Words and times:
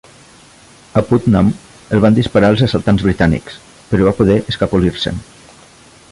A 1.01 1.01
Putnam 1.09 1.51
el 1.97 2.01
van 2.07 2.17
disparar 2.19 2.49
els 2.53 2.63
assaltants 2.67 3.05
britànics, 3.09 3.59
però 3.91 4.07
va 4.09 4.15
poder 4.23 4.39
escapolir-se'n. 4.55 5.21